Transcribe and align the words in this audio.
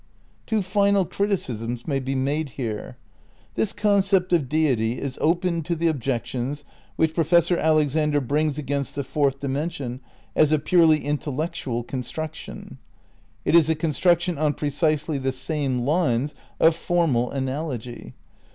Two 0.47 0.63
final 0.63 1.05
criticisms 1.05 1.85
may 1.87 1.99
be 1.99 2.15
made 2.15 2.49
here. 2.57 2.97
This 3.53 3.71
con 3.71 4.01
cept 4.01 4.33
of 4.33 4.49
Deity 4.49 4.99
is 4.99 5.19
open 5.21 5.61
to 5.61 5.75
the 5.75 5.85
objections 5.89 6.63
which 6.95 7.13
Professor 7.13 7.55
Alexander 7.55 8.19
brings 8.19 8.57
against 8.57 8.95
the 8.95 9.03
Fourth 9.03 9.39
Dimension 9.39 9.99
as 10.35 10.51
a 10.51 10.57
purely 10.57 11.05
intellectual 11.05 11.83
construction. 11.83 12.79
It 13.45 13.53
is 13.53 13.69
a 13.69 13.75
construction 13.75 14.39
on 14.39 14.55
precisely 14.55 15.19
the 15.19 15.31
same 15.31 15.85
lines 15.85 16.33
of 16.59 16.75
formal 16.75 17.29
analogy. 17.29 18.15